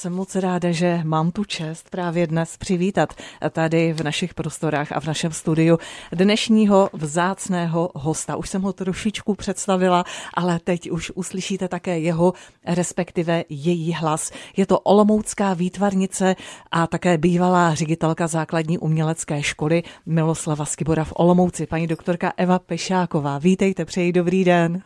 [0.00, 3.14] jsem moc ráda, že mám tu čest právě dnes přivítat
[3.50, 5.78] tady v našich prostorách a v našem studiu
[6.12, 8.36] dnešního vzácného hosta.
[8.36, 12.32] Už jsem ho trošičku představila, ale teď už uslyšíte také jeho,
[12.66, 14.32] respektive její hlas.
[14.56, 16.36] Je to Olomoucká výtvarnice
[16.70, 23.38] a také bývalá ředitelka základní umělecké školy Miloslava Skibora v Olomouci, paní doktorka Eva Pešáková.
[23.38, 24.82] Vítejte, přeji dobrý den.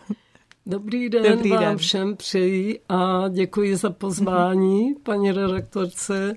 [0.66, 1.76] Dobrý den Dobrý vám den.
[1.76, 6.34] všem přeji a děkuji za pozvání, paní redaktorce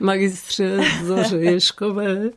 [0.00, 2.30] magistře Zoře Ješkové.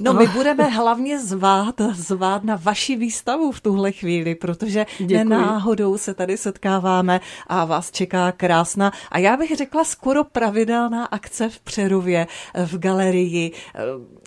[0.00, 5.14] No my budeme hlavně zvát, zvát na vaši výstavu v tuhle chvíli, protože Děkuji.
[5.14, 11.48] nenáhodou se tady setkáváme a vás čeká krásná a já bych řekla skoro pravidelná akce
[11.48, 12.26] v Přerově,
[12.64, 13.52] v galerii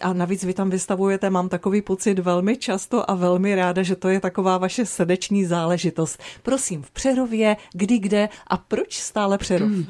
[0.01, 4.09] a navíc vy tam vystavujete, mám takový pocit velmi často a velmi ráda, že to
[4.09, 6.21] je taková vaše srdeční záležitost.
[6.43, 9.69] Prosím, v Přerově, kdy, kde a proč stále Přerov?
[9.69, 9.85] Hmm.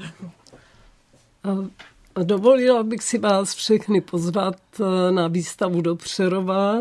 [2.22, 6.80] Dovolila bych si vás všechny pozvat eh, na výstavu do Přerova.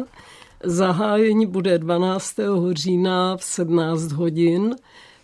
[0.65, 2.35] Zahájení bude 12.
[2.73, 4.77] října v 17 hodin.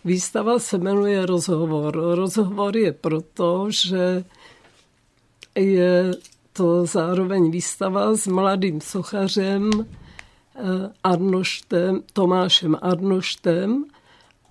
[0.05, 2.15] Výstava se jmenuje Rozhovor.
[2.15, 4.23] Rozhovor je proto, že
[5.55, 6.11] je
[6.53, 10.59] to zároveň výstava s mladým sochařem eh,
[11.03, 13.85] Arnoštem, Tomášem Arnoštem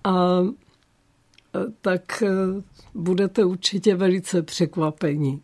[0.04, 0.40] a
[1.54, 2.22] eh, tak
[2.94, 5.42] budete určitě velice překvapení.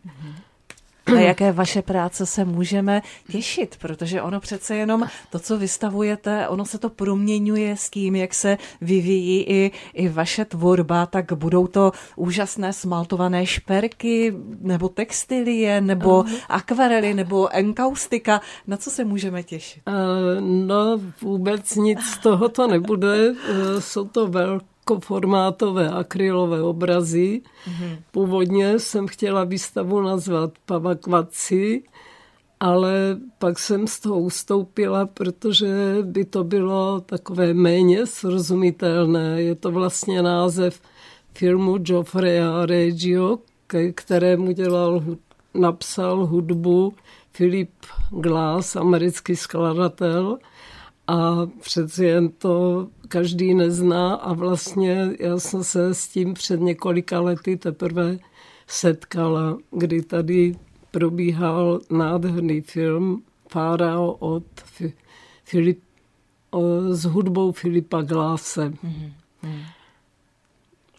[1.13, 3.01] Na jaké vaše práce se můžeme
[3.31, 8.33] těšit, protože ono přece jenom to, co vystavujete, ono se to proměňuje s tím, jak
[8.33, 16.21] se vyvíjí i, i vaše tvorba, tak budou to úžasné smaltované šperky, nebo textilie, nebo
[16.21, 16.37] uh-huh.
[16.49, 18.41] akvarely, nebo enkaustika.
[18.67, 19.83] Na co se můžeme těšit?
[19.87, 23.29] Uh, no vůbec nic z toho to nebude.
[23.31, 23.35] Uh,
[23.79, 27.41] jsou to velké velkoformátové akrylové obrazy.
[27.41, 27.97] Mm-hmm.
[28.11, 31.83] Původně jsem chtěla výstavu nazvat Pavakvaci,
[32.59, 39.41] ale pak jsem z toho ustoupila, protože by to bylo takové méně srozumitelné.
[39.41, 40.81] Je to vlastně název
[41.33, 43.39] filmu Geoffreya Reggio,
[43.95, 45.03] kterému dělal,
[45.53, 46.93] napsal hudbu
[47.37, 47.71] Philip
[48.09, 50.37] Glass, americký skladatel
[51.07, 57.19] a přeci jen to každý nezná a vlastně já jsem se s tím před několika
[57.19, 58.17] lety teprve
[58.67, 60.55] setkala, kdy tady
[60.91, 64.43] probíhal nádherný film Fárao od
[65.43, 65.79] Filip,
[66.91, 68.69] s hudbou Filipa Gláse.
[68.69, 69.11] Mm-hmm.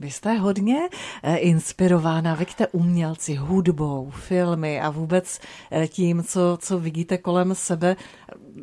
[0.00, 0.88] Vy jste hodně
[1.22, 5.40] eh, inspirována, vy jste umělci hudbou, filmy a vůbec
[5.70, 7.96] eh, tím, co, co vidíte kolem sebe.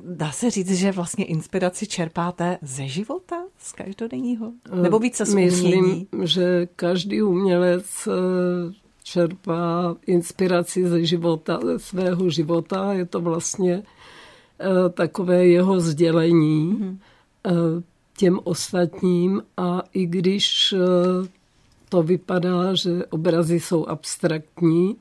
[0.06, 4.52] Dá se říct, že vlastně inspiraci čerpáte ze života, z každodenního?
[4.82, 8.74] Nebo více z Myslím, že každý umělec eh,
[9.04, 12.94] čerpá inspiraci ze života, ze svého života.
[12.94, 13.84] Je to vlastně
[14.94, 16.74] takové jeho sdělení.
[16.74, 17.84] Mm-hmm
[18.18, 21.28] těm ostatním a i když eh,
[21.90, 24.96] to vypadá, že obrazy jsou abstraktní,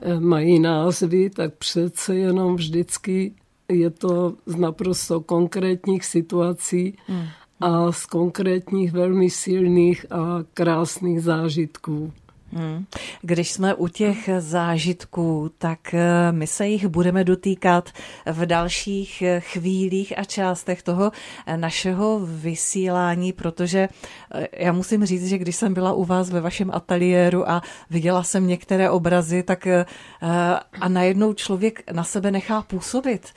[0.00, 3.34] eh, mají názvy, tak přece jenom vždycky
[3.68, 7.26] je to z naprosto konkrétních situací hmm.
[7.60, 12.12] a z konkrétních velmi silných a krásných zážitků.
[12.52, 12.84] Hmm.
[13.22, 17.90] Když jsme u těch zážitků, tak eh, my se jich budeme dotýkat
[18.26, 21.12] v dalších eh, chvílích a částech toho
[21.46, 23.88] eh, našeho vysílání, protože
[24.52, 28.46] já musím říct, že když jsem byla u vás ve vašem ateliéru a viděla jsem
[28.46, 29.66] některé obrazy, tak
[30.80, 33.32] a najednou člověk na sebe nechá působit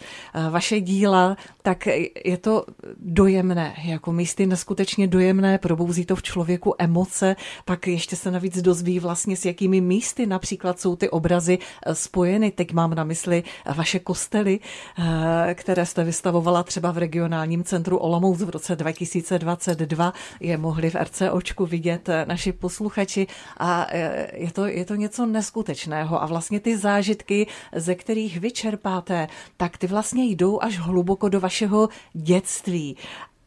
[0.50, 1.88] vaše díla, tak
[2.26, 2.66] je to
[2.98, 8.99] dojemné, jako místy neskutečně dojemné, probouzí to v člověku emoce, pak ještě se navíc dozví
[9.00, 12.52] vlastně s jakými místy například jsou ty obrazy eh, spojeny.
[12.52, 14.60] Teď mám na mysli eh, vaše kostely,
[15.00, 20.14] eh, které jste vystavovala třeba v regionálním centru Olomouc v roce 2022.
[20.40, 23.28] Je mohli v RCOčku vidět naši posluchači
[23.58, 23.88] a
[24.34, 26.24] je to, je to něco neskutečného.
[26.24, 31.90] A vlastně ty zážitky, ze kterých vyčerpáte, tak ty vlastně jdou až hluboko do vašeho
[32.14, 32.98] dětství.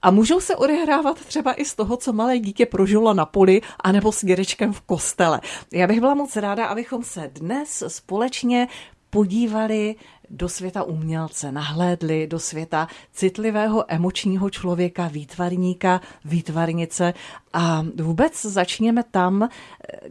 [0.03, 4.13] A můžou se odehrávat třeba i z toho, co malé dítě prožilo na poli, anebo
[4.13, 5.41] s dědečkem v kostele.
[5.73, 8.69] Já bych byla moc ráda, abychom se dnes společně
[9.11, 9.95] podívali
[10.31, 17.15] do světa umělce, nahlédli do světa citlivého emočního člověka, výtvarníka, výtvarnice
[17.53, 19.49] a vůbec začněme tam,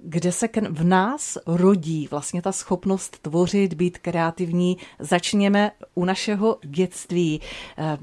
[0.04, 4.78] kde se v nás rodí vlastně ta schopnost tvořit, být kreativní.
[5.00, 7.42] Začněme u našeho dětství.
[7.78, 7.98] Eh,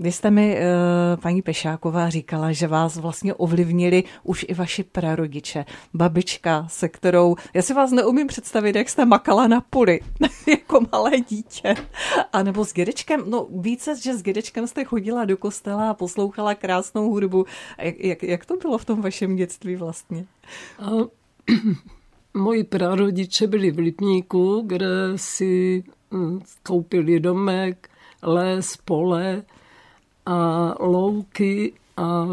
[0.00, 0.64] vy jste mi, eh,
[1.16, 5.64] paní Pešáková, říkala, že vás vlastně ovlivnili už i vaši prarodiče.
[5.94, 10.00] Babička, se kterou, já si vás neumím představit, jak jste makala na poli
[10.46, 11.74] jako malé dítě.
[12.32, 16.54] A nebo s dědečkem, no více, že s dědečkem jste chodila do kostela a poslouchala
[16.54, 17.46] krásnou hudbu.
[17.78, 20.26] Jak, jak to bylo v tom vašem dětství vlastně?
[20.78, 20.90] A,
[22.34, 27.90] moji prarodiče byli v Lipníku, kde si hm, koupili domek,
[28.22, 29.42] les, pole
[30.26, 32.28] a louky a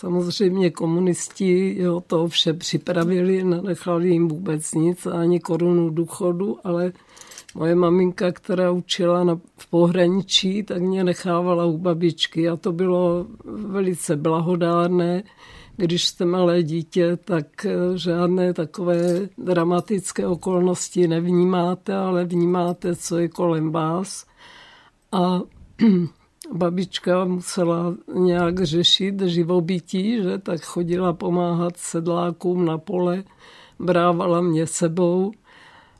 [0.00, 6.92] samozřejmě komunisti jo, to vše připravili, nenechali jim vůbec nic, ani korunu důchodu, ale
[7.54, 13.26] moje maminka, která učila na, v pohraničí, tak mě nechávala u babičky a to bylo
[13.44, 15.22] velice blahodárné.
[15.76, 23.28] Když jste malé dítě, tak eh, žádné takové dramatické okolnosti nevnímáte, ale vnímáte, co je
[23.28, 24.26] kolem vás.
[25.12, 25.40] A
[26.52, 33.24] babička musela nějak řešit živobytí, že tak chodila pomáhat sedlákům na pole,
[33.78, 35.32] brávala mě sebou,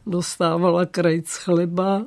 [0.06, 2.04] dostávala krajc chleba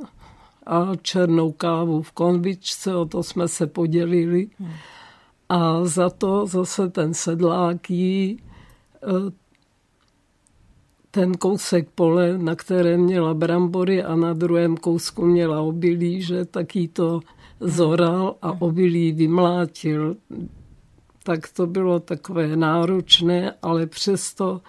[0.65, 4.49] a černou kávu v konvičce, o to jsme se podělili.
[5.49, 8.39] A za to zase ten sedlák jí
[9.03, 9.31] eh,
[11.11, 16.87] ten kousek pole, na kterém měla brambory a na druhém kousku měla obilí, že taky
[16.87, 17.19] to
[17.59, 20.15] zoral a obilí vymlátil.
[21.23, 24.61] Tak to bylo takové náročné, ale přesto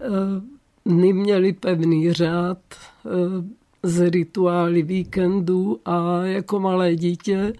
[0.00, 0.53] eh,
[0.84, 3.08] neměli pevný řád eh,
[3.82, 7.52] z rituály víkendů a jako malé dítě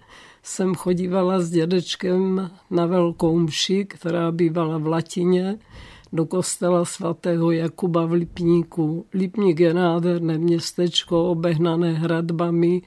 [0.43, 5.59] jsem chodívala s dědečkem na velkou mši, která bývala v Latině,
[6.13, 9.05] do kostela svatého Jakuba v Lipníku.
[9.13, 12.81] Lipník je nádherné městečko obehnané hradbami,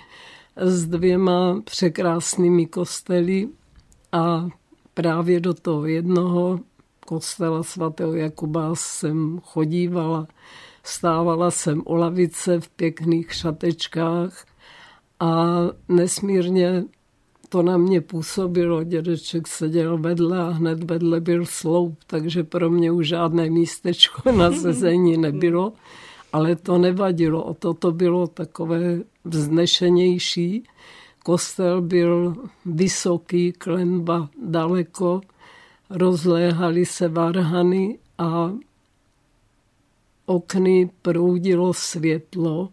[0.56, 3.48] s dvěma překrásnými kostely
[4.12, 4.48] a
[4.94, 6.60] právě do toho jednoho
[7.08, 10.26] kostela svatého Jakuba jsem chodívala.
[10.84, 14.44] Stávala jsem o lavice v pěkných šatečkách
[15.20, 16.84] a nesmírně
[17.48, 18.84] to na mě působilo.
[18.84, 24.52] Dědeček seděl vedle a hned vedle byl sloup, takže pro mě už žádné místečko na
[24.62, 25.72] sezení nebylo
[26.32, 27.44] ale to nevadilo.
[27.44, 30.64] O to to bylo takové vznešenější.
[31.24, 32.34] Kostel byl
[32.66, 35.20] vysoký, klenba daleko,
[35.90, 38.52] rozléhaly se varhany a
[40.26, 42.68] okny proudilo světlo.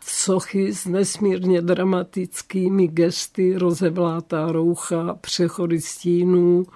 [0.00, 6.66] Sochy s nesmírně dramatickými gesty, rozevlátá roucha, přechody stínů,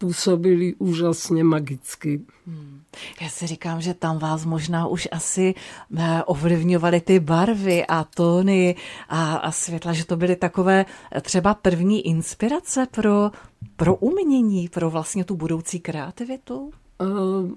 [0.00, 2.20] působily úžasně magicky.
[2.46, 2.80] Hmm.
[3.20, 5.54] Já si říkám, že tam vás možná už asi
[5.96, 8.76] eh, ovlivňovaly ty barvy a tóny
[9.08, 13.30] a, a světla, že to byly takové eh, třeba první inspirace pro,
[13.76, 16.70] pro umění, pro vlastně tu budoucí kreativitu?
[17.00, 17.50] Uh,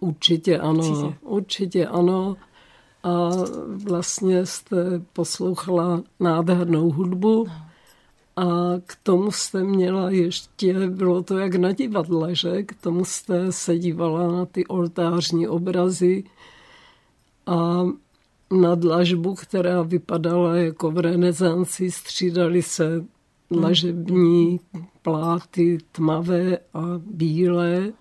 [0.00, 1.18] určitě ano, určitě.
[1.20, 2.36] určitě ano.
[3.02, 3.30] A
[3.84, 4.76] vlastně jste
[5.12, 7.44] poslouchala nádhernou hudbu.
[7.48, 7.71] No
[8.36, 8.46] a
[8.86, 12.62] k tomu jste měla ještě, bylo to jak na divadle, že?
[12.62, 16.24] K tomu jste se dívala na ty oltářní obrazy
[17.46, 17.86] a
[18.60, 23.04] na dlažbu, která vypadala jako v renesanci, střídali se
[23.50, 24.60] dlažební
[25.02, 27.92] pláty tmavé a bílé.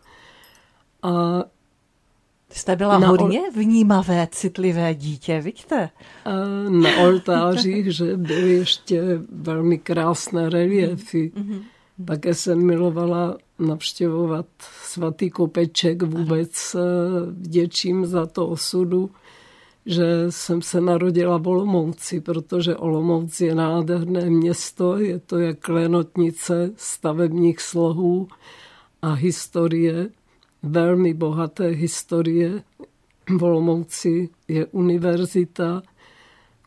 [1.04, 1.44] A
[2.52, 3.52] Jste byla na hodně ol...
[3.54, 5.90] vnímavé, citlivé dítě, vidíte?
[6.70, 11.32] Na oltářích, že byly ještě velmi krásné reliefy.
[11.36, 11.62] Mm-hmm.
[12.06, 14.46] Také jsem milovala navštěvovat
[14.84, 16.80] svatý kopeček, vůbec eh,
[17.32, 19.10] vděčím za to osudu,
[19.86, 26.72] že jsem se narodila v Olomouci, protože Olomouc je nádherné město, je to jak klenotnice
[26.76, 28.28] stavebních slohů
[29.02, 30.10] a historie
[30.64, 32.64] velmi bohaté historie.
[33.38, 35.82] V Olomouci je univerzita,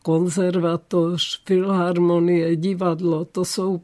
[0.03, 3.25] konzervatoř, filharmonie, divadlo.
[3.25, 3.81] To jsou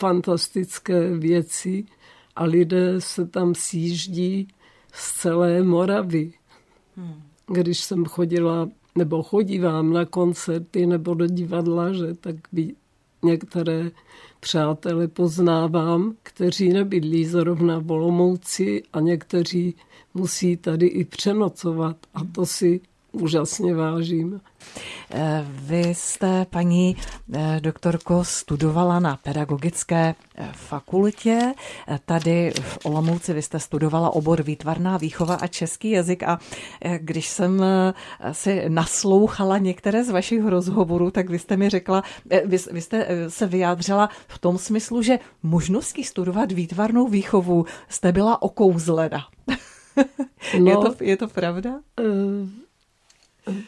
[0.00, 1.84] fantastické věci
[2.36, 4.48] a lidé se tam sjíždí
[4.92, 6.32] z celé Moravy.
[6.96, 7.22] Hmm.
[7.46, 12.74] Když jsem chodila, nebo chodívám na koncerty nebo do divadla, že tak by
[13.22, 13.90] některé
[14.44, 19.74] přátele poznávám, kteří nebydlí zrovna v Olomouci a někteří
[20.14, 21.96] musí tady i přenocovat.
[22.14, 22.80] A to si
[23.14, 24.40] úžasně vážím.
[25.10, 26.96] Eh, vy jste, paní
[27.32, 31.54] eh, doktorko, studovala na pedagogické eh, fakultě.
[32.04, 36.38] Tady v Olomouci vy jste studovala obor výtvarná výchova a český jazyk a
[36.98, 37.62] když jsem
[38.32, 42.02] si naslouchala některé z vašich rozhovorů, tak vy jste mi řekla,
[42.44, 48.42] vy, vy jste se vyjádřila v tom smyslu, že možností studovat výtvarnou výchovu jste byla
[48.42, 49.26] okouzlena.
[50.60, 51.70] No, je, to, je to pravda?
[52.00, 52.63] Uh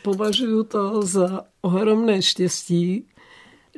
[0.02, 3.04] považuji to za ohromné štěstí,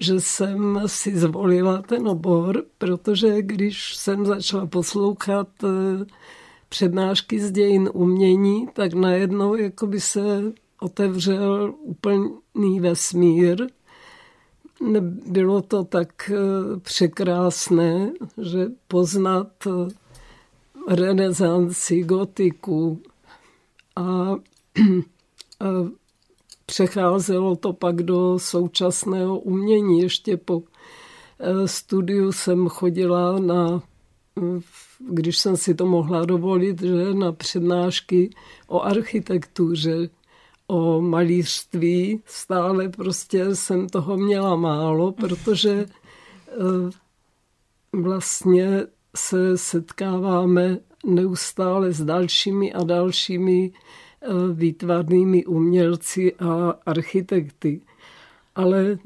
[0.00, 6.06] že jsem si zvolila ten obor, protože když jsem začala poslouchat eh,
[6.68, 13.66] přednášky z dějin umění, tak najednou jako by se otevřel úplný vesmír.
[15.26, 18.12] Bylo to tak eh, překrásné,
[18.42, 19.70] že poznat eh,
[20.94, 23.02] renesanci, gotiku
[23.96, 24.34] a
[26.66, 30.00] přecházelo to pak do současného umění.
[30.00, 30.62] Ještě po
[31.40, 33.82] eh, studiu jsem chodila na,
[34.98, 38.30] když jsem si to mohla dovolit, že na přednášky
[38.66, 40.08] o architektuře,
[40.66, 42.22] o malířství.
[42.26, 45.86] Stále prostě jsem toho měla málo, protože
[46.48, 46.90] eh,
[47.92, 48.86] vlastně
[49.16, 53.76] se setkáváme neustále s dalšími a dalšími Eh,
[54.52, 57.80] výtvarnými umělci a architekty.
[58.54, 58.98] Ale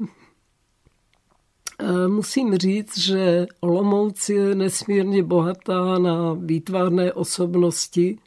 [1.79, 8.17] eh, musím říct, že Olomouc je nesmírně bohatá na výtvarné osobnosti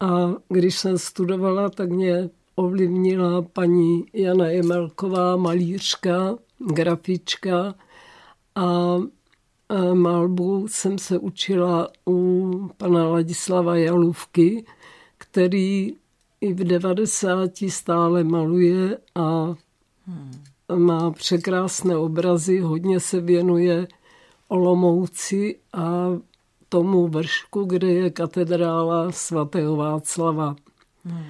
[0.00, 7.74] a když jsem studovala, tak mě ovlivnila paní Jana Jemelková, malířka, grafička
[8.54, 8.98] a
[9.68, 14.64] eh, malbu jsem se učila u pana Ladislava Jalůvky,
[15.34, 15.96] který
[16.40, 19.54] i v 90 stále maluje a
[20.74, 23.88] má překrásné obrazy, hodně se věnuje
[24.48, 26.06] Olomouci a
[26.68, 30.56] tomu vršku, kde je katedrála svatého Václava.
[31.04, 31.24] Hmm.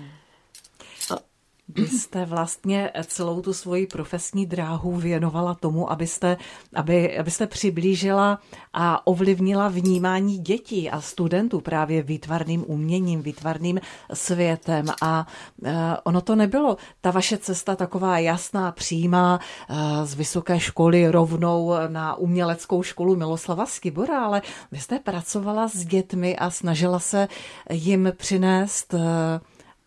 [1.68, 6.36] Vy jste vlastně celou tu svoji profesní dráhu věnovala tomu, abyste,
[6.74, 8.38] aby, abyste přiblížila
[8.72, 13.80] a ovlivnila vnímání dětí a studentů právě výtvarným uměním, výtvarným
[14.12, 14.86] světem.
[15.02, 15.26] A
[15.62, 15.70] uh,
[16.04, 19.40] ono to nebylo, ta vaše cesta taková jasná, přímá
[19.70, 24.42] uh, z vysoké školy rovnou na uměleckou školu Miloslava Skibora, ale
[24.72, 27.28] vy jste pracovala s dětmi a snažila se
[27.70, 29.00] jim přinést uh,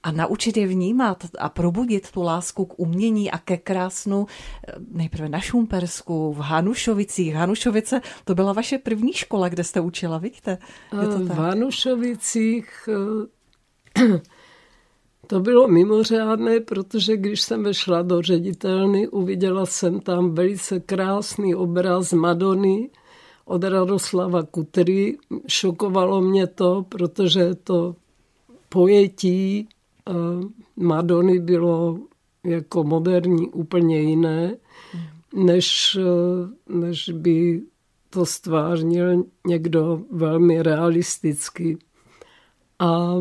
[0.04, 4.26] a naučit je vnímat a probudit tu lásku k umění a ke krásnu
[4.68, 7.34] eh, nejprve na Šumpersku, v Hanušovicích.
[7.34, 10.58] Hanušovice, to byla vaše první škola, kde jste učila, vidíte?
[11.02, 11.38] Je to tak?
[11.38, 14.22] V Hanušovicích eh,
[15.28, 22.14] to bylo mimořádné, protože když jsem vešla do ředitelny, uviděla jsem tam velice krásný obraz
[22.14, 22.90] Madony
[23.46, 25.18] od Radoslava Kutry.
[25.48, 27.96] Šokovalo mě to, protože to
[28.70, 29.70] pojetí
[30.76, 32.00] Madony bylo
[32.44, 34.58] jako moderní úplně jiné,
[35.36, 35.98] než,
[36.70, 37.62] než by
[38.10, 41.78] to stvárnil někdo velmi realisticky.
[42.80, 43.16] A,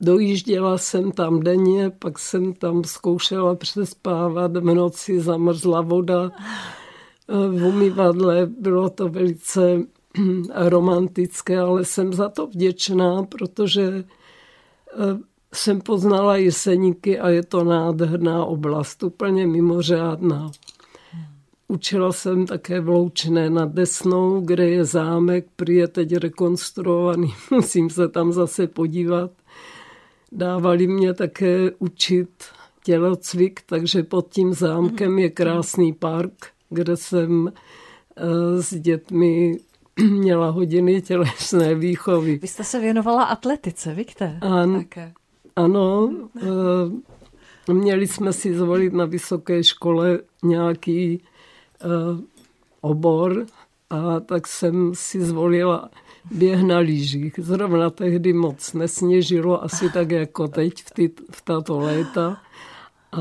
[0.00, 6.30] dojížděla jsem tam denně, pak jsem tam zkoušela přespávat, v noci zamrzla voda
[7.28, 9.82] v umývadle, bylo to velice
[10.54, 14.04] romantické, ale jsem za to vděčná, protože
[15.54, 20.50] jsem poznala Jeseníky a je to nádherná oblast, úplně mimořádná.
[21.68, 27.90] Učila jsem také v Loučné nad Desnou, kde je zámek, prý je teď rekonstruovaný, musím
[27.90, 29.30] se tam zase podívat.
[30.32, 32.30] Dávali mě také učit
[32.84, 37.52] tělocvik, takže pod tím zámkem je krásný park, kde jsem
[38.16, 39.58] eh, s dětmi
[40.10, 42.38] měla hodiny tělesné výchovy.
[42.42, 44.38] Vy jste se věnovala atletice, víte?
[44.40, 45.12] An, Také.
[45.56, 46.10] Ano,
[47.68, 51.20] e, měli jsme si zvolit na vysoké škole nějaký e,
[52.80, 53.46] obor
[53.90, 55.90] a tak jsem si zvolila
[56.30, 57.34] běh na lyžích.
[57.38, 62.36] Zrovna tehdy moc nesněžilo, asi tak jako teď v, ty, v tato léta.
[63.12, 63.20] A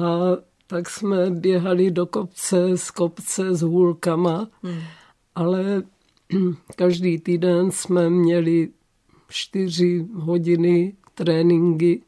[0.67, 4.81] tak jsme běhali do kopce, z kopce s hůlkama, hmm.
[5.35, 5.83] ale
[6.75, 8.69] každý týden jsme měli
[9.29, 12.01] čtyři hodiny tréninky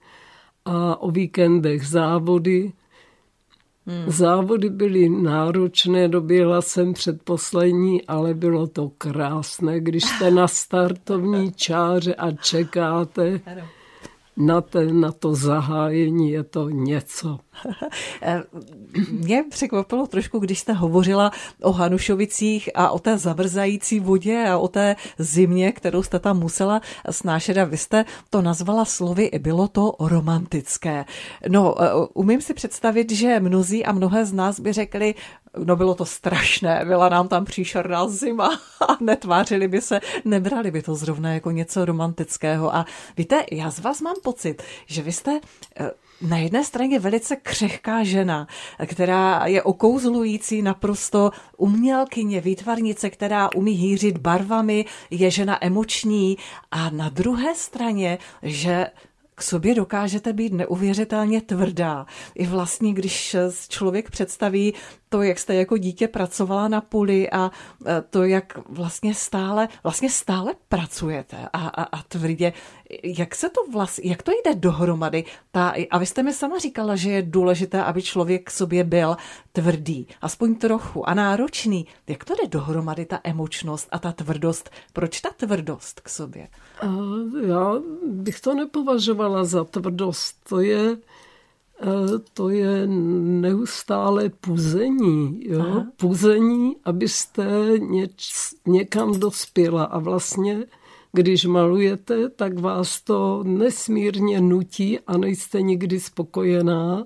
[0.66, 2.74] a o víkendech závody.
[3.86, 4.04] Hmm.
[4.08, 12.16] Závody byly náročné, doběhla jsem předposlední, ale bylo to krásné, když jste na startovní čáře
[12.16, 13.42] a čekáte.
[14.42, 17.40] Na, ten, na to zahájení je to něco.
[19.12, 21.32] Mě překvapilo trošku, když jste hovořila
[21.62, 26.82] o Hanušovicích a o té zavrzající vodě a o té zimě, kterou jste tam musela
[27.10, 31.06] snášet a vy jste to nazvala slovy, bylo to romantické.
[31.48, 31.76] No,
[32.14, 35.16] umím si představit, že mnozí a mnohé z nás by řekli,
[35.58, 40.82] No bylo to strašné, byla nám tam příšerná zima a netvářili by se, nebrali by
[40.82, 42.76] to zrovna jako něco romantického.
[42.76, 42.86] A
[43.18, 44.31] víte, já z vás mám pocit,
[44.86, 45.40] že vy jste
[45.80, 48.48] eh, na jedné straně velice křehká žena,
[48.86, 56.38] která je okouzlující naprosto umělkyně, výtvarnice, která umí hýřit barvami, je žena emoční
[56.72, 58.88] a na druhé straně, že
[59.36, 62.06] k sobě dokážete být neuvěřitelně tvrdá.
[62.36, 63.36] I vlastně, když
[63.68, 64.74] člověk představí
[65.10, 67.52] to, jak jste jako dítě pracovala na poli a
[67.86, 72.54] e, to, jak vlastně stále, vlastně stále pracujete a, a, a tvrdě.
[73.04, 75.24] Jak se to vlastně, jak to jde dohromady?
[75.52, 79.18] Ta, a vy jste mi sama říkala, že je důležité, aby člověk k sobě byl
[79.52, 81.88] tvrdý, aspoň trochu a náročný.
[82.08, 84.70] Jak to jde dohromady, ta emočnost a ta tvrdost?
[84.94, 86.48] Proč ta tvrdost k sobě?
[87.48, 87.74] Já
[88.08, 90.36] bych to nepovažovala za tvrdost.
[90.50, 90.98] To je
[91.84, 95.40] Eh, to je neustále puzení.
[95.46, 95.86] Jo?
[95.98, 97.46] Puzení, abyste
[97.80, 98.32] něč,
[98.66, 99.84] někam dospěla.
[99.84, 100.64] A vlastně,
[101.14, 107.06] když malujete, tak vás to nesmírně nutí a nejste nikdy spokojená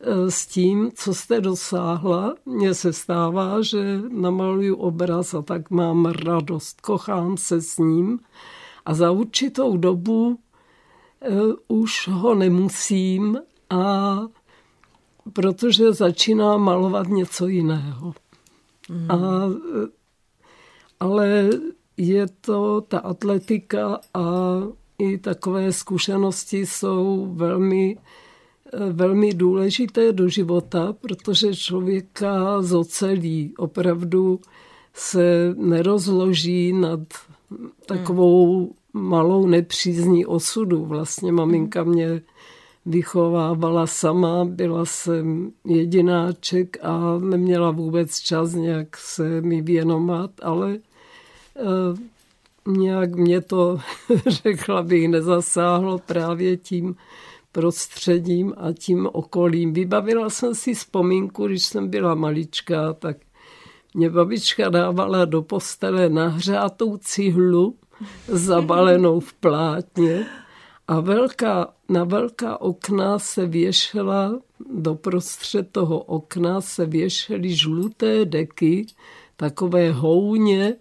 [0.00, 2.34] eh, s tím, co jste dosáhla.
[2.46, 8.18] Mně se stává, že namaluju obraz a tak mám radost, kochám se s ním
[8.86, 13.38] a za určitou dobu uh, už ho nemusím
[13.70, 14.18] a
[15.32, 18.14] protože začíná malovat něco jiného.
[18.88, 19.10] Mm.
[19.10, 19.16] A,
[21.00, 21.50] ale
[21.98, 24.58] je to ta atletika a
[24.98, 27.96] i takové zkušenosti jsou velmi,
[28.92, 34.40] velmi důležité do života, protože člověka zocelí, opravdu
[34.94, 37.00] se nerozloží nad
[37.86, 40.84] takovou malou nepřízní osudu.
[40.84, 42.22] Vlastně maminka mě
[42.86, 50.78] vychovávala sama, byla jsem jedináček a neměla vůbec čas nějak se mi věnovat, ale
[52.66, 53.78] nějak mě to,
[54.26, 56.96] řekla bych, nezasáhlo právě tím
[57.52, 59.72] prostředím a tím okolím.
[59.72, 63.16] Vybavila jsem si vzpomínku, když jsem byla maličká, tak
[63.94, 67.74] mě babička dávala do postele nahřátou cihlu,
[68.28, 70.26] zabalenou v plátně
[70.88, 74.40] a velká, na velká okna se věšela,
[74.74, 78.86] doprostřed toho okna se věšely žluté deky,
[79.36, 80.74] takové houně,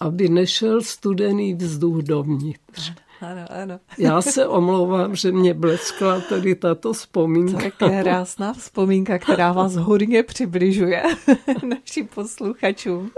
[0.00, 2.92] aby nešel studený vzduch dovnitř.
[3.20, 3.80] Ano, ano.
[3.98, 7.62] Já se omlouvám, že mě bleskla tady tato vzpomínka.
[7.62, 11.02] Tak je krásná vzpomínka, která vás hodně přibližuje
[11.68, 13.10] našim posluchačům.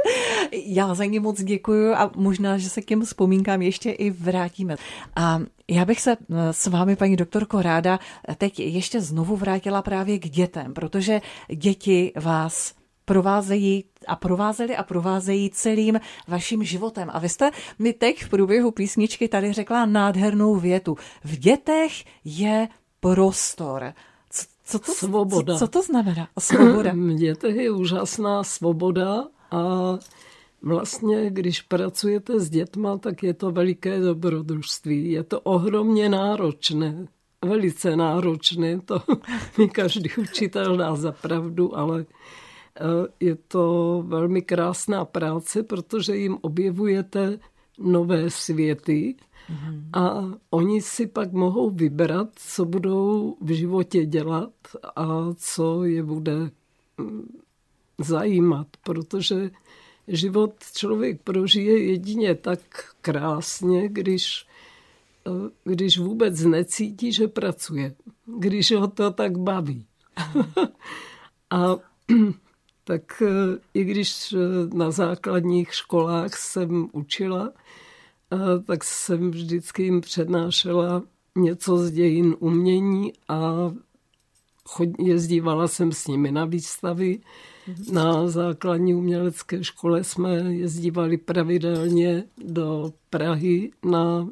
[0.53, 4.77] Já za ní moc děkuji a možná, že se k těm vzpomínkám ještě i vrátíme.
[5.17, 5.41] A
[5.71, 7.99] já bych se eh, s vámi, paní doktorko, ráda
[8.39, 11.21] teď ještě znovu vrátila právě k dětem, protože
[11.55, 12.75] děti vás
[13.13, 17.11] provázejí a provázeli a provázejí celým vaším životem.
[17.13, 20.97] A vy jste mi teď v průběhu písničky tady řekla nádhernou větu.
[21.25, 21.93] V dětech
[22.25, 22.69] je
[23.01, 23.93] prostor.
[24.31, 25.55] Co, co to, svoboda.
[25.55, 26.29] Co, co to znamená?
[26.39, 26.93] Svoboda.
[26.97, 29.63] V dětech je úžasná svoboda a
[30.63, 35.13] vlastně, když pracujete s dětma, tak je to veliké dobrodružství.
[35.13, 37.07] Je to ohromně náročné
[37.45, 39.03] velice náročné, to
[39.59, 42.07] mi každý učitel dá za pravdu, ale
[43.21, 47.39] je to velmi krásná práce, protože jim objevujete
[47.79, 49.17] nové světy
[49.93, 54.53] a oni si pak mohou vybrat, co budou v životě dělat
[54.97, 56.51] a co je bude
[56.99, 57.39] mm,
[57.99, 59.51] zajímat, protože
[60.09, 62.61] život člověk prožije jedině tak
[63.01, 64.47] krásně, když,
[65.27, 67.95] eh, když vůbec necítí, že pracuje,
[68.39, 69.87] když ho to tak baví.
[71.51, 71.77] a
[72.85, 74.37] tak eh, i když eh,
[74.77, 77.53] na základních školách jsem učila,
[78.33, 81.03] eh, tak jsem vždycky jim přednášela
[81.37, 83.73] něco z dějin umění a
[84.99, 87.21] jezdívala jsem s nimi na výstavy.
[87.93, 94.29] Na základní umělecké škole jsme jezdívali pravidelně do Prahy na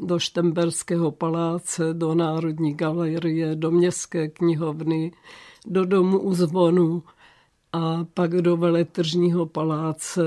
[0.00, 5.12] do Štemberského paláce, do Národní galerie, do Městské knihovny,
[5.66, 7.02] do domu u zvonu
[7.72, 10.22] a pak do veletržního paláce.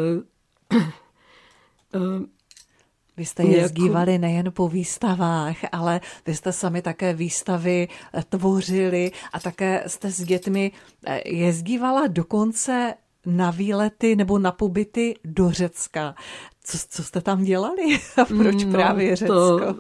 [3.18, 9.40] Vy jste jezdívali nejen po výstavách, ale vy jste sami také výstavy eh, tvořili a
[9.40, 10.72] také jste s dětmi
[11.06, 12.94] eh, jezdívala dokonce
[13.26, 16.16] na výlety nebo na pobyty do Řecka.
[16.64, 19.36] Co, co jste tam dělali a proč no, právě Řecko?
[19.36, 19.76] To,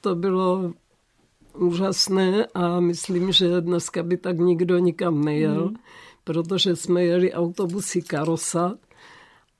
[0.00, 0.72] to bylo
[1.58, 5.76] úžasné a myslím, že dneska by tak nikdo nikam nejel, hmm.
[6.28, 8.74] Protože jsme jeli autobusy Karosa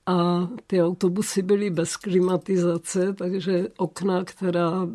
[0.05, 4.87] a ty autobusy byly bez klimatizace, takže okna, která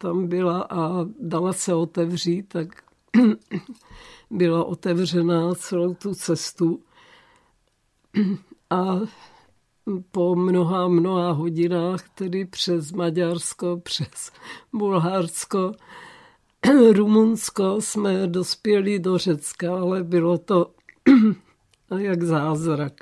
[0.00, 2.68] tam byla a dala se otevřít, tak
[4.30, 6.80] byla otevřená celou tu cestu.
[8.70, 9.00] A
[10.10, 14.32] po mnoha, mnoha hodinách, tedy přes Maďarsko, přes
[14.72, 15.72] Bulharsko,
[16.92, 20.75] Rumunsko, jsme dospěli do Řecka, ale bylo to
[21.98, 22.92] jak zázrak.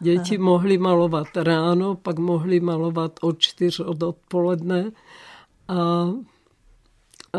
[0.00, 4.92] Děti mohly malovat ráno, pak mohly malovat od čtyř od odpoledne
[5.68, 7.38] a, a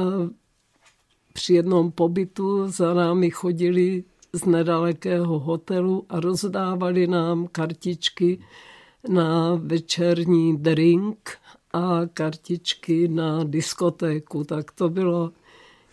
[1.34, 8.40] při jednom pobytu za námi chodili z nedalekého hotelu a rozdávali nám kartičky
[9.10, 11.38] na večerní drink
[11.74, 14.44] a kartičky na diskotéku.
[14.44, 15.32] Tak to bylo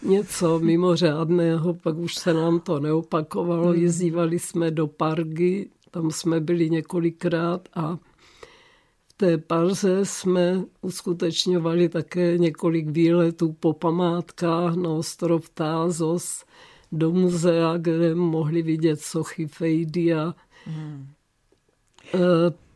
[0.04, 3.68] něco mimořádného, pak už se nám to neopakovalo.
[3.68, 3.82] Hmm.
[3.82, 7.98] Jezdívali jsme do Pargy, tam jsme byli několikrát a
[9.08, 16.44] v té Parze jsme uskutečňovali také několik výletů po památkách na ostrov Tázos,
[16.92, 20.34] do muzea, kde mohli vidět sochy Fejdia.
[20.64, 21.08] Hmm.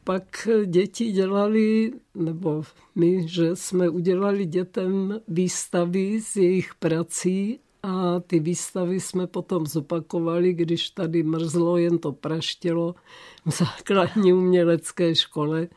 [0.08, 2.62] Pak děti dělali, nebo
[2.94, 10.52] my, že jsme udělali dětem výstavy z jejich prací a ty výstavy jsme potom zopakovali,
[10.52, 12.94] když tady mrzlo, jen to praštělo
[13.46, 15.68] v základní umělecké škole.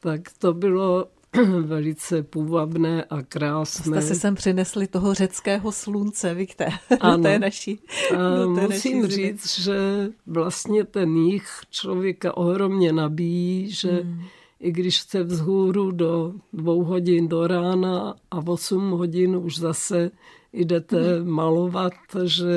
[0.00, 1.06] Tak to bylo
[1.62, 4.02] velice půvabné a krásné.
[4.02, 6.68] Jste si sem přinesli toho řeckého slunce, víte,
[7.00, 7.16] ano.
[7.16, 7.78] do té naší
[8.10, 14.22] do té Musím naší říct, že vlastně ten jich člověka ohromně nabíjí, že hmm.
[14.60, 20.10] i když jste vzhůru do dvou hodin do rána a v osm hodin už zase
[20.52, 21.30] jdete hmm.
[21.30, 21.92] malovat,
[22.24, 22.50] že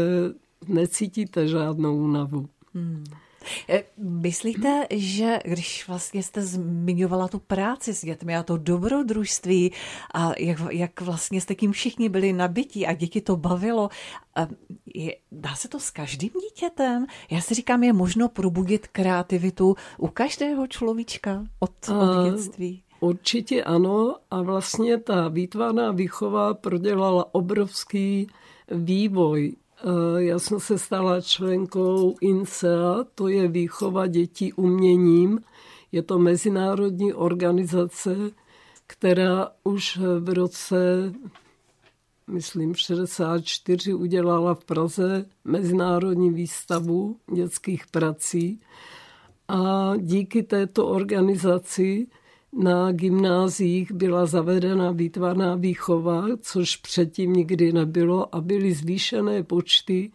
[0.68, 2.50] necítíte žádnou únavu.
[2.74, 3.04] Hmm.
[3.70, 9.72] Eh, myslíte, že když vlastně jste zmiňovala tu práci s dětmi a to dobrodružství
[10.14, 13.90] a jak, jak vlastně jste tím všichni byli nabití a děti to bavilo,
[14.38, 14.48] eh,
[14.96, 17.06] je, dá se to s každým dítětem?
[17.32, 22.84] Já si říkám, je možno probudit kreativitu u každého človíčka od, od dětství?
[23.00, 28.28] Určitě ano a vlastně ta výtvarná výchova prodělala obrovský
[28.72, 29.63] vývoj Eh,
[30.18, 35.40] já jsem se stala členkou INSEA, to je výchova dětí uměním.
[35.92, 38.16] Je to mezinárodní organizace,
[38.88, 41.14] která už v roce,
[42.28, 48.62] myslím, 64 udělala v Praze mezinárodní výstavu dětských prací.
[49.48, 52.08] A díky této organizaci
[52.62, 60.12] na gymnáziích byla zavedena výtvarná výchova, což předtím nikdy nebylo a byly zvýšené počty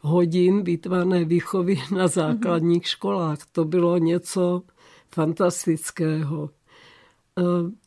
[0.00, 2.86] hodin výtvarné výchovy na základních mm-hmm.
[2.88, 3.38] školách.
[3.52, 4.62] To bylo něco
[5.14, 6.50] fantastického.
[7.38, 7.86] Eh,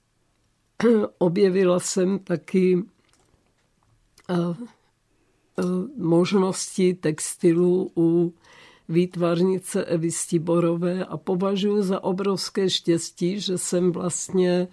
[1.18, 2.84] objevila jsem taky
[4.30, 4.36] eh,
[5.60, 5.64] eh,
[5.98, 8.34] možnosti textilu u
[8.90, 14.68] výtvarnice Evy Stiborové a považuji za obrovské štěstí, že jsem vlastně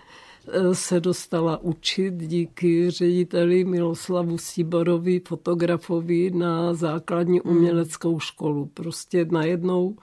[0.48, 7.56] e, se dostala učit díky řediteli Miloslavu Stiborovi, fotografovi na základní hmm.
[7.56, 8.70] uměleckou školu.
[8.74, 9.96] Prostě najednou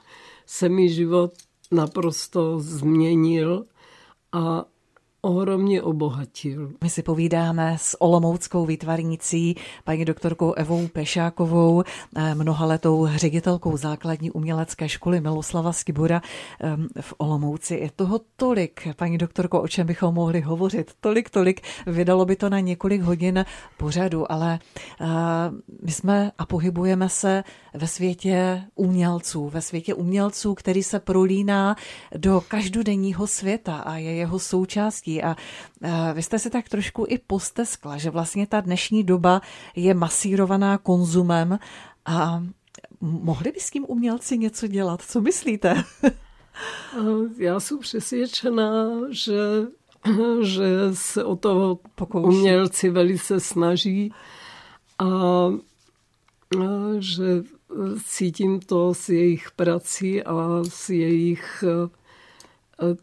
[0.45, 1.33] se mi život
[1.71, 3.65] naprosto změnil
[4.31, 4.65] a
[5.23, 6.71] ohromně obohatil.
[6.83, 11.83] My si povídáme s olomouckou výtvarnicí, paní doktorkou Evou Pešákovou,
[12.15, 16.21] eh, mnohaletou ředitelkou základní umělecké školy Miloslava Skibura
[17.01, 17.75] v Olomouci.
[17.75, 20.91] Je toho tolik, paní doktorko, o čem bychom mohli hovořit.
[20.99, 21.61] Tolik, tolik.
[21.87, 23.45] Vydalo by to na několik hodin
[23.77, 24.59] pořadu, ale
[25.01, 25.05] eh,
[25.83, 31.75] my jsme a pohybujeme se ve světě umělců, ve světě umělců, který se prolíná
[32.17, 35.35] do každodenního světa a je jeho součástí a
[36.13, 39.41] vy jste si tak trošku i posteskla, že vlastně ta dnešní doba
[39.75, 41.59] je masírovaná konzumem
[42.05, 42.43] a
[43.01, 45.01] mohli by s tím umělci něco dělat?
[45.01, 45.83] Co myslíte?
[47.37, 49.37] Já jsem přesvědčená, že,
[50.41, 52.37] že se o to Pokouší.
[52.37, 54.13] umělci velice snaží
[54.99, 55.53] a, a
[56.99, 57.43] že
[58.05, 61.63] cítím to s jejich prací a s jejich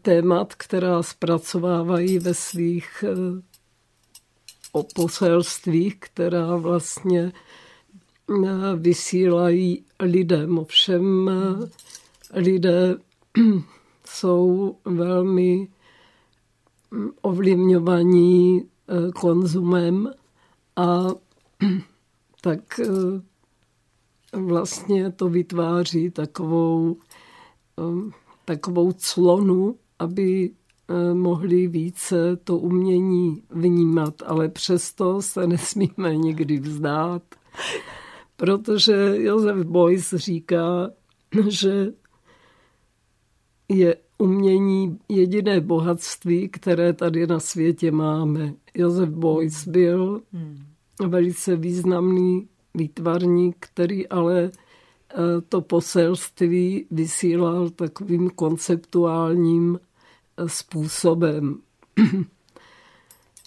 [0.01, 3.03] témat, která zpracovávají ve svých
[4.71, 7.31] o poselstvích, která vlastně
[8.75, 10.57] vysílají lidem.
[10.59, 11.31] Ovšem
[12.33, 12.95] lidé
[14.05, 15.67] jsou velmi
[17.21, 18.65] ovlivňovaní
[19.15, 20.13] konzumem
[20.75, 21.07] a
[22.41, 22.79] tak
[24.33, 26.97] vlastně to vytváří takovou,
[28.55, 37.23] takovou clonu, aby eh, mohli více to umění vnímat, ale přesto se nesmíme nikdy vzdát,
[38.37, 40.91] protože Josef Beuys říká,
[41.47, 41.93] že
[43.69, 48.53] je umění jediné bohatství, které tady na světě máme.
[48.75, 50.57] Josef Beuys byl hmm.
[51.07, 54.51] velice významný výtvarník, který ale
[55.49, 59.79] to poselství vysílal takovým konceptuálním
[60.37, 61.57] eh, způsobem.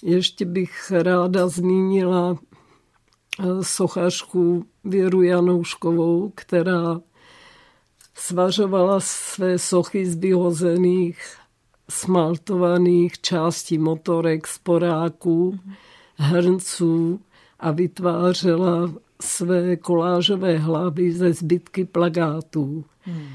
[0.03, 7.01] Ještě bych ráda zmínila eh, sochařku Věru Janouškovou, která
[8.15, 11.37] svařovala své sochy z vyhozených
[11.89, 15.59] smaltovaných částí motorek, sporáků,
[16.17, 17.21] hrnců
[17.61, 18.91] a vytvářela
[19.23, 22.85] své kolážové hlavy ze zbytky plagátů.
[23.01, 23.27] Hmm.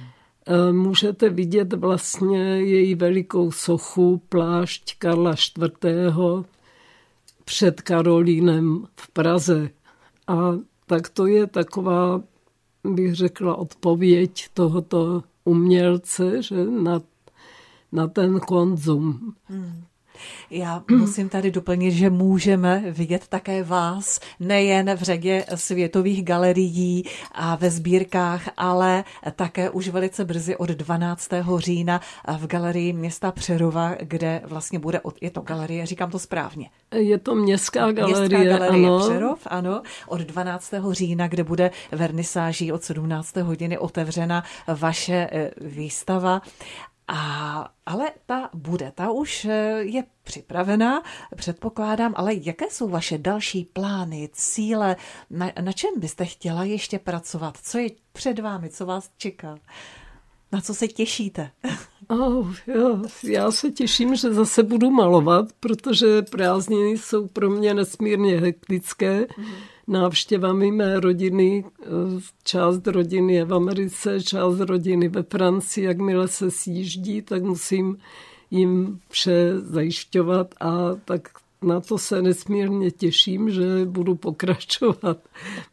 [0.71, 6.45] Můžete vidět vlastně její velikou sochu plášť Karla IV.
[7.45, 9.69] před Karolínem v Praze.
[10.27, 10.53] A
[10.85, 12.21] tak to je taková,
[12.83, 17.01] bych řekla, odpověď tohoto umělce, že na,
[17.91, 19.35] na ten konzum.
[19.45, 19.83] Hmm.
[20.49, 27.55] Já musím tady doplnit, že můžeme vidět také vás nejen v řadě světových galerií a
[27.55, 29.03] ve sbírkách, ale
[29.35, 31.29] také už velice brzy od 12.
[31.57, 32.01] října
[32.37, 36.69] v galerii města Přerova, kde vlastně bude, od, je to galerie, říkám to správně.
[36.95, 38.99] Je to městská galerie, městská galerie ano.
[38.99, 40.73] Přerov, ano, od 12.
[40.91, 43.35] října, kde bude vernisáží od 17.
[43.35, 46.41] hodiny otevřena vaše eh, výstava.
[47.11, 51.03] A, ale ta bude, ta už eh, je připravená,
[51.35, 54.95] předpokládám, ale jaké jsou vaše další plány, cíle,
[55.29, 59.57] na, na čem byste chtěla ještě pracovat, co je před vámi, co vás čeká,
[60.51, 61.51] na co se těšíte?
[62.11, 68.39] Oh, jo, já se těším, že zase budu malovat, protože prázdniny jsou pro mě nesmírně
[68.39, 69.21] hektické.
[69.21, 71.65] Mm-hmm návštěvami mé rodiny.
[71.81, 71.85] Eh,
[72.43, 75.85] část rodiny je v Americe, část rodiny ve Francii.
[75.85, 77.97] Jakmile se sjíždí, tak musím
[78.51, 81.29] jim vše zajišťovat a tak
[81.61, 85.17] na to se nesmírně těším, že budu pokračovat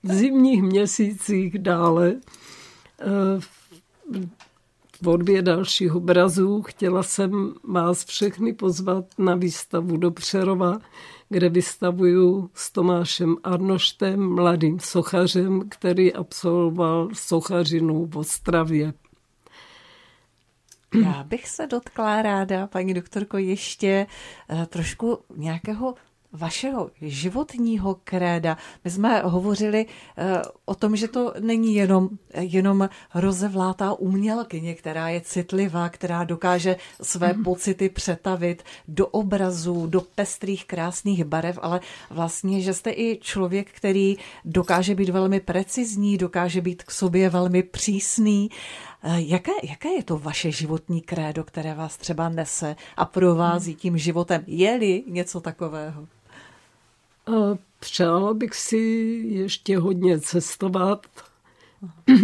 [0.03, 2.15] v zimních měsících dále
[3.01, 6.63] eh, v tvorbě dalších obrazů.
[6.63, 10.79] Chtěla jsem vás všechny pozvat na výstavu do Přerova,
[11.29, 18.93] kde vystavuju s Tomášem Arnoštem, mladým sochařem, který absolvoval sochařinu v Ostravě.
[21.05, 24.07] Já bych se dotkla ráda, paní doktorko, ještě
[24.51, 25.95] eh, trošku nějakého
[26.37, 28.57] vašeho životního kréda.
[28.85, 35.21] My jsme hovořili eh, o tom, že to není jenom, jenom rozevlátá umělkyně, která je
[35.21, 37.45] citlivá, která dokáže své mm.
[37.45, 44.17] pocity přetavit do obrazů, do pestrých krásných barev, ale vlastně, že jste i člověk, který
[44.45, 48.51] dokáže být velmi precizní, dokáže být k sobě velmi přísný.
[49.03, 53.81] Eh, jaké, jaké je to vaše životní krédo, které vás třeba nese a provází mhm.
[53.81, 54.45] tím životem?
[54.47, 56.07] Je-li něco takového?
[57.81, 58.77] Přála bych si
[59.29, 61.07] ještě hodně cestovat,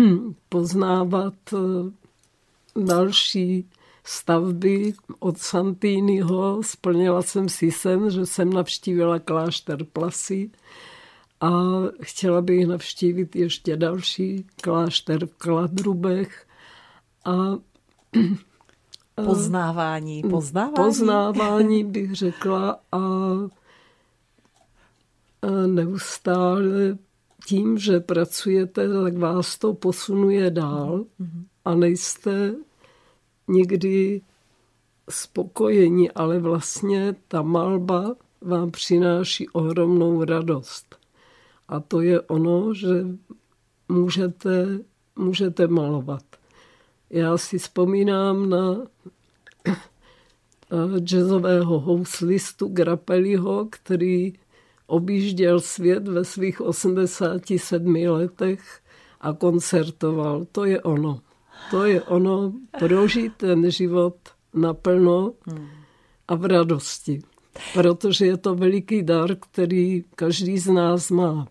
[0.48, 3.68] poznávat eh, další
[4.04, 6.62] stavby od Santýnyho.
[6.62, 10.50] Splnila jsem si sen, že jsem navštívila klášter Plasy
[11.40, 11.50] a
[12.02, 16.46] chtěla bych navštívit ještě další klášter v Kladrubech
[17.24, 17.32] a
[19.14, 20.74] Poznávání, poznávání.
[20.74, 22.98] Poznávání bych řekla a
[25.66, 26.98] neustále
[27.46, 31.04] tím, že pracujete, tak vás to posunuje dál
[31.64, 32.54] a nejste
[33.48, 34.20] nikdy
[35.10, 40.96] spokojeni, ale vlastně ta malba vám přináší ohromnou radost.
[41.68, 43.06] A to je ono, že
[43.88, 44.78] můžete,
[45.16, 46.24] můžete malovat.
[47.10, 48.86] Já si vzpomínám na
[50.98, 54.32] jazzového houslistu Grapeliho, který
[54.92, 58.80] objížděl svět ve svých 87 letech
[59.20, 60.44] a koncertoval.
[60.52, 61.20] To je ono.
[61.70, 64.16] To je ono, prožít ten život
[64.54, 65.32] naplno
[66.28, 67.22] a v radosti.
[67.74, 71.48] Protože je to veliký dar, který každý z nás má.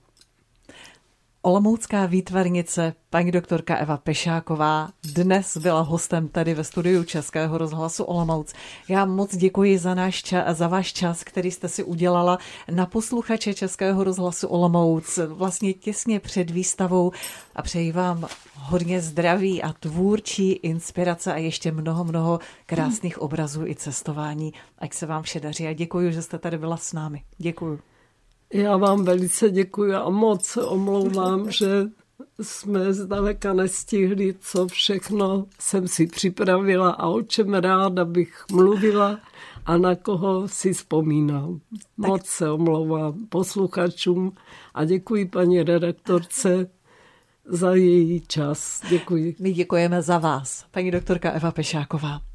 [1.44, 8.54] Olomoucká výtvarnice, paní doktorka Eva Pešáková, dnes byla hostem tady ve studiu Českého rozhlasu Olomouc.
[8.88, 12.38] Já moc děkuji za, náš čas, za váš čas, který jste si udělala
[12.72, 17.12] na posluchače Českého rozhlasu Olomouc, vlastně těsně před výstavou
[17.56, 23.76] a přeji vám hodně zdraví a tvůrčí inspirace a ještě mnoho, mnoho krásných obrazů i
[23.76, 24.54] cestování.
[24.80, 27.24] Ať se vám vše daří a děkuji, že jste tady byla s námi.
[27.38, 27.91] Děkuji.
[28.54, 31.68] Já vám velice děkuji a moc se omlouvám, že
[32.42, 39.20] jsme zdaleka nestihli, co všechno jsem si připravila a o čem ráda bych mluvila
[39.66, 41.60] a na koho si vzpomínám.
[41.98, 44.34] Moc se omlouvám posluchačům
[44.74, 46.70] a děkuji paní redaktorce
[47.46, 48.82] za její čas.
[48.90, 49.36] Děkuji.
[49.40, 52.22] My děkujeme za vás, paní doktorka Eva Pešáková.